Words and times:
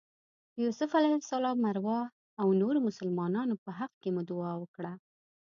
د 0.53 0.55
یوسف 0.65 0.89
علیه 0.99 1.15
السلام 1.21 1.57
ارواح 1.71 2.05
او 2.41 2.47
نورو 2.61 2.77
مسلمانانو 2.87 3.55
په 3.63 3.69
حق 3.79 3.91
کې 4.01 4.09
مو 4.15 4.21
دعا 4.29 4.53
وکړه. 4.59 4.93